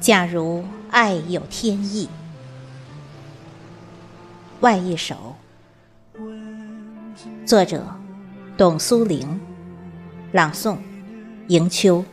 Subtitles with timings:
[0.00, 2.08] 假如爱有天意，
[4.60, 5.34] 外一首，
[7.44, 7.84] 作者
[8.56, 9.40] 董苏玲，
[10.30, 10.78] 朗诵
[11.48, 12.04] 迎秋。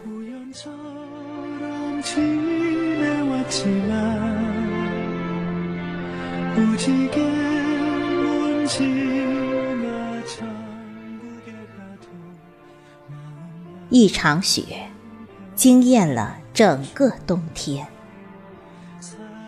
[13.89, 14.89] 一场雪，
[15.55, 17.85] 惊艳了整个冬天；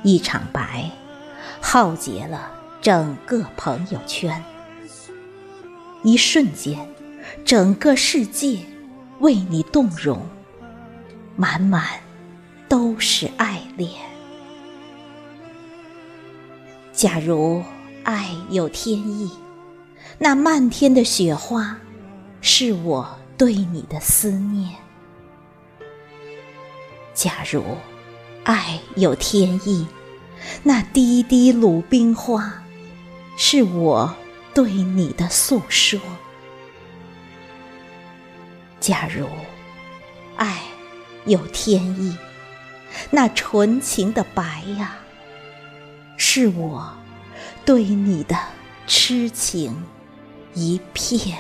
[0.04, 0.90] 一场白，
[1.60, 4.42] 浩劫了整个朋友圈。
[6.04, 6.88] 一瞬间，
[7.44, 8.60] 整个世界
[9.20, 10.26] 为你动容，
[11.36, 11.84] 满满
[12.68, 13.92] 都是爱恋。
[16.94, 17.64] 假如
[18.04, 19.32] 爱有天意，
[20.18, 21.78] 那漫天的雪花，
[22.42, 23.18] 是我。
[23.38, 24.74] 对你的思念。
[27.14, 27.62] 假如
[28.46, 29.86] 爱有天意，
[30.64, 32.64] 那滴滴鲁冰花，
[33.36, 34.16] 是我
[34.54, 36.00] 对你的诉说。
[38.80, 39.28] 假如
[40.38, 40.62] 爱
[41.26, 42.16] 有天意，
[43.10, 44.98] 那纯情的白呀，
[46.18, 46.94] 是我
[47.66, 48.36] 对你的
[48.88, 49.84] 痴情
[50.54, 51.38] 一片。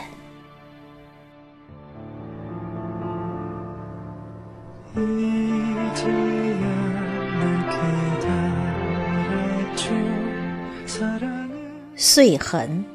[11.97, 12.85] 岁痕，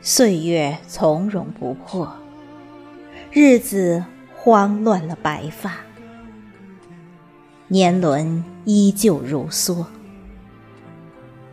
[0.00, 2.10] 岁月从容不迫，
[3.30, 4.02] 日子
[4.42, 5.74] 慌乱了白发，
[7.68, 9.84] 年轮依旧如梭，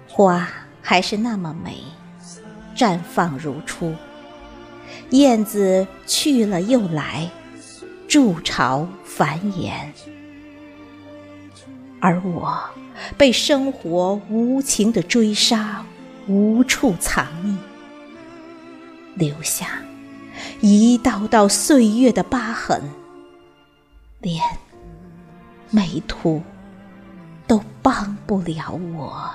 [0.08, 0.48] 花
[0.81, 1.80] 还是那么美，
[2.78, 3.94] 绽放如初。
[5.09, 7.30] 燕子去了又来，
[8.08, 9.74] 筑巢繁衍，
[12.00, 12.58] 而我
[13.18, 15.86] 被生活无情的追杀，
[16.26, 17.58] 无处藏匿，
[19.16, 19.81] 留下
[20.62, 22.81] 一道道岁月的疤痕，
[24.19, 24.41] 连
[25.69, 26.41] 美图
[27.45, 29.31] 都帮不了我。